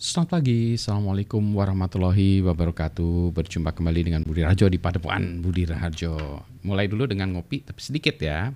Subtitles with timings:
[0.00, 3.36] Selamat pagi, Assalamualaikum warahmatullahi wabarakatuh.
[3.36, 5.44] Berjumpa kembali dengan Budi Rajo di Padepokan.
[5.44, 8.48] Budi Raharjo Mulai dulu dengan ngopi, tapi sedikit ya.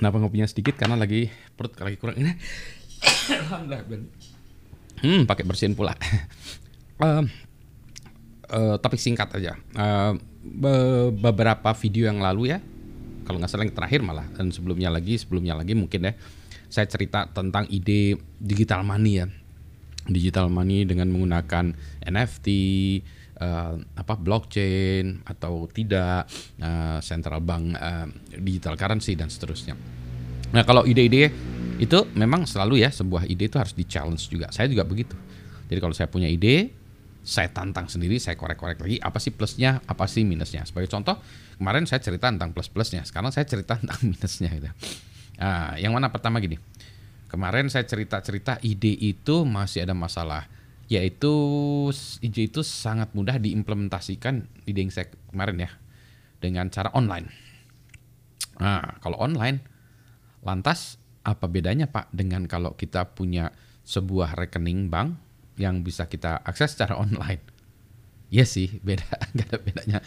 [0.00, 0.72] Kenapa ngopinya sedikit?
[0.80, 2.16] Karena lagi perut lagi kurang.
[2.16, 2.32] Ini
[3.44, 4.08] Alhamdulillah
[5.04, 5.92] Hmm, pakai bersihin pula.
[6.96, 7.28] Uh,
[8.48, 9.60] uh, Topik singkat aja.
[9.76, 10.16] Uh,
[11.20, 12.64] Beberapa video yang lalu ya
[13.22, 14.26] kalau nggak salah yang terakhir malah.
[14.34, 16.12] Dan sebelumnya lagi sebelumnya lagi mungkin ya
[16.72, 19.26] saya cerita tentang ide digital money ya.
[20.02, 21.70] Digital money dengan menggunakan
[22.02, 22.48] NFT
[23.38, 26.26] uh, apa blockchain atau tidak
[26.58, 29.78] uh, central bank uh, digital currency dan seterusnya.
[30.52, 31.30] Nah kalau ide-ide
[31.78, 34.50] itu memang selalu ya sebuah ide itu harus di challenge juga.
[34.50, 35.14] Saya juga begitu.
[35.70, 36.81] Jadi kalau saya punya ide
[37.22, 40.66] saya tantang sendiri, saya korek-korek lagi apa sih plusnya, apa sih minusnya.
[40.66, 41.22] Sebagai contoh,
[41.54, 44.70] kemarin saya cerita tentang plus-plusnya, sekarang saya cerita tentang minusnya gitu.
[45.38, 46.58] Nah, yang mana pertama gini.
[47.30, 50.44] Kemarin saya cerita-cerita ide itu masih ada masalah,
[50.92, 51.32] yaitu
[52.20, 55.70] ide itu sangat mudah diimplementasikan ide yang saya kemarin ya
[56.44, 57.32] dengan cara online.
[58.60, 59.64] Nah, kalau online
[60.44, 63.54] lantas apa bedanya Pak dengan kalau kita punya
[63.86, 65.16] sebuah rekening bank
[65.62, 67.38] yang bisa kita akses secara online.
[68.32, 69.98] Iya sih, beda, nggak ada bedanya.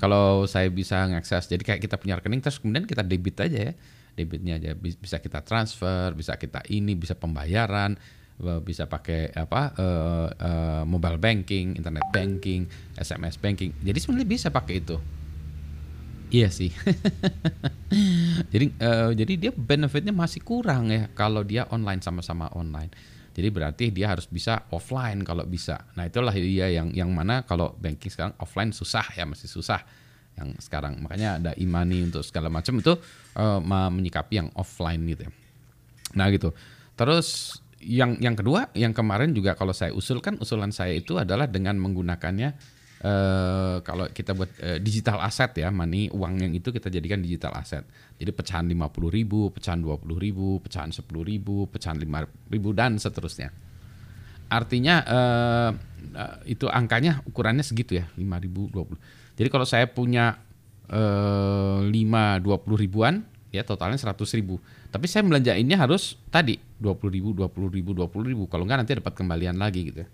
[0.00, 3.72] Kalau saya bisa ngakses, jadi kayak kita punya rekening terus kemudian kita debit aja ya,
[4.16, 7.94] debitnya aja bisa kita transfer, bisa kita ini, bisa pembayaran,
[8.64, 13.72] bisa pakai apa uh, uh, mobile banking, internet banking, SMS banking.
[13.80, 14.96] Jadi sebenarnya bisa pakai itu.
[16.28, 16.74] Iya sih.
[18.52, 22.92] jadi uh, jadi dia benefitnya masih kurang ya kalau dia online sama-sama online.
[23.36, 25.84] Jadi berarti dia harus bisa offline kalau bisa.
[25.92, 29.84] Nah itulah dia yang yang mana kalau banking sekarang offline susah ya masih susah
[30.40, 31.04] yang sekarang.
[31.04, 32.96] Makanya ada imani untuk segala macam itu
[33.36, 33.60] uh,
[33.92, 35.28] menyikapi yang offline gitu.
[35.28, 35.30] Ya.
[36.16, 36.56] Nah gitu.
[36.96, 41.76] Terus yang yang kedua yang kemarin juga kalau saya usulkan usulan saya itu adalah dengan
[41.76, 42.56] menggunakannya
[43.06, 47.54] Uh, kalau kita buat uh, digital aset ya, money uang yang itu kita jadikan digital
[47.54, 47.86] aset.
[48.18, 48.82] Jadi pecahan 50
[49.14, 53.54] ribu, pecahan 20 ribu, pecahan 10 ribu, pecahan 5 ribu dan seterusnya.
[54.50, 55.70] Artinya uh,
[56.18, 59.38] uh, itu angkanya ukurannya segitu ya, 5 ribu, 20.
[59.38, 60.42] Jadi kalau saya punya
[60.90, 63.22] uh, 5 20 ribuan
[63.54, 64.58] ya totalnya 100 ribu.
[64.90, 68.44] Tapi saya belanjainnya harus tadi 20 ribu, 20 ribu, 20 ribu.
[68.50, 70.08] Kalau enggak nanti dapat kembalian lagi gitu ya.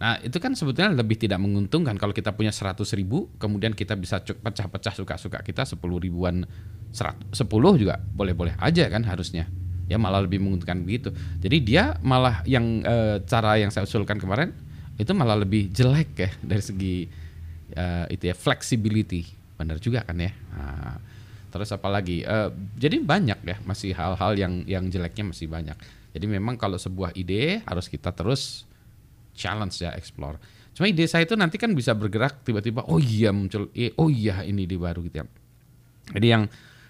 [0.00, 4.16] Nah itu kan sebetulnya lebih tidak menguntungkan kalau kita punya 100 ribu, kemudian kita bisa
[4.24, 6.48] pecah-pecah suka-suka kita 10 ribuan,
[6.88, 7.44] 100, 10
[7.76, 9.44] juga boleh-boleh aja kan harusnya.
[9.92, 11.12] Ya malah lebih menguntungkan begitu.
[11.44, 14.56] Jadi dia malah yang e, cara yang saya usulkan kemarin
[14.96, 16.96] itu malah lebih jelek ya dari segi
[17.76, 19.28] e, itu ya flexibility.
[19.60, 20.32] Benar juga kan ya.
[20.32, 20.96] Nah,
[21.52, 22.24] terus apa lagi?
[22.24, 22.36] E,
[22.80, 25.76] jadi banyak ya masih hal-hal yang yang jeleknya masih banyak.
[26.16, 28.69] Jadi memang kalau sebuah ide harus kita terus
[29.40, 30.36] challenge ya explore.
[30.76, 34.68] Cuma ide saya itu nanti kan bisa bergerak tiba-tiba oh iya muncul oh iya ini
[34.68, 35.26] ide baru gitu ya.
[36.12, 36.44] Jadi yang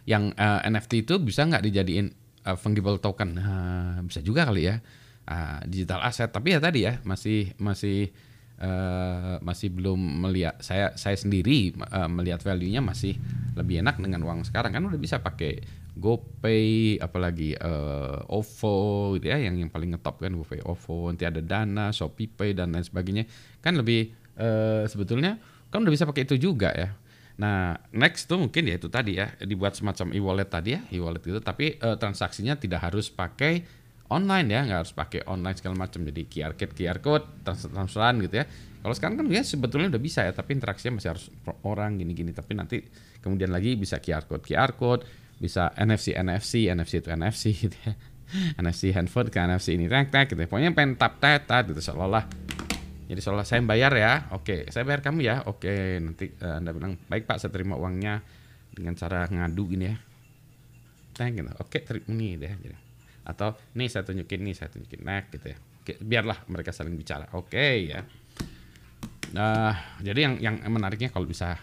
[0.08, 2.10] yang uh, eh, NFT itu bisa nggak dijadiin
[2.50, 3.38] uh, fungible token?
[3.38, 4.82] Uh, bisa juga kali ya.
[5.30, 8.10] Uh, digital asset tapi ya tadi ya masih masih
[8.58, 13.14] uh, masih belum melihat saya saya sendiri uh, melihat value-nya masih
[13.54, 15.62] lebih enak dengan uang sekarang kan udah bisa pakai
[16.00, 21.44] GoPay, apalagi uh, OVO gitu ya, yang yang paling ngetop kan GoPay, OVO, nanti ada
[21.44, 23.28] Dana, ShopeePay dan lain sebagainya,
[23.60, 25.36] kan lebih uh, sebetulnya
[25.68, 26.96] kan udah bisa pakai itu juga ya.
[27.40, 31.40] Nah, next tuh mungkin ya itu tadi ya, dibuat semacam e-wallet tadi ya, e-wallet itu,
[31.40, 33.64] tapi uh, transaksinya tidak harus pakai
[34.10, 36.02] online ya, nggak harus pakai online segala macam.
[36.02, 38.44] Jadi QR code, QR code, transferan gitu ya.
[38.80, 41.26] Kalau sekarang kan ya sebetulnya udah bisa ya, tapi interaksinya masih harus
[41.62, 42.34] orang gini-gini.
[42.34, 42.76] Tapi nanti
[43.22, 45.06] kemudian lagi bisa QR code, QR code,
[45.40, 47.96] bisa NFC NFC NFC itu NFC gitu ya.
[48.62, 50.46] NFC handphone ke NFC ini tek tek gitu ya.
[50.46, 52.30] pokoknya pengen tap tap tap gitu seolah-olah.
[53.10, 54.30] Jadi seolah saya bayar ya.
[54.36, 55.42] Oke saya bayar kamu ya.
[55.50, 58.22] Oke nanti uh, anda bilang baik pak saya terima uangnya
[58.70, 59.96] dengan cara ngadu gini ya.
[61.18, 61.50] Thank gitu.
[61.58, 62.76] Oke terima ini deh jadi.
[63.26, 65.02] Atau nih saya tunjukin nih saya tunjukin.
[65.02, 65.58] Nek gitu ya.
[65.80, 67.26] Oke, biarlah mereka saling bicara.
[67.34, 68.06] Oke ya.
[69.34, 71.58] Nah jadi yang yang menariknya kalau bisa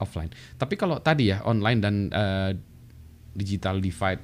[0.00, 0.32] offline.
[0.56, 2.50] Tapi kalau tadi ya online dan uh,
[3.38, 4.20] digital divide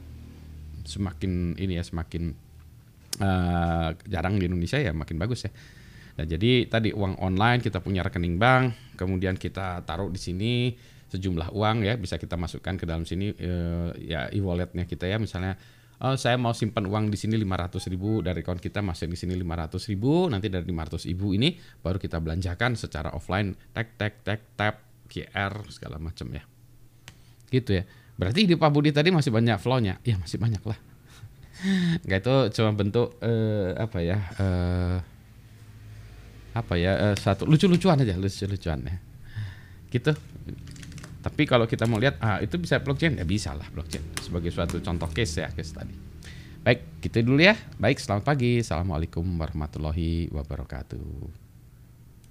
[0.85, 2.35] semakin ini ya semakin
[3.23, 5.53] uh, jarang di Indonesia ya makin bagus ya.
[6.15, 10.55] Nah jadi tadi uang online kita punya rekening bank, kemudian kita taruh di sini
[11.15, 15.55] sejumlah uang ya bisa kita masukkan ke dalam sini uh, ya e-walletnya kita ya misalnya
[16.03, 19.39] oh saya mau simpan uang di sini 500 ribu dari account kita masih di sini
[19.39, 24.43] 500 ribu nanti dari 500 ribu ini baru kita belanjakan secara offline tag tag tag
[24.59, 26.43] tap QR segala macam ya
[27.55, 29.99] gitu ya Berarti di Pak Budi tadi masih banyak flow-nya.
[30.07, 30.79] Ya masih banyak lah.
[32.07, 34.19] Enggak itu cuma bentuk eh, apa ya?
[34.39, 34.97] Eh,
[36.55, 36.93] apa ya?
[37.11, 38.97] eh, satu lucu-lucuan aja, lucu-lucuan ya.
[39.91, 40.13] Gitu.
[41.25, 44.77] Tapi kalau kita mau lihat ah itu bisa blockchain ya bisa lah blockchain sebagai suatu
[44.85, 45.97] contoh case ya case tadi.
[46.65, 47.57] Baik, gitu dulu ya.
[47.77, 48.65] Baik, selamat pagi.
[48.65, 51.44] Assalamualaikum warahmatullahi wabarakatuh.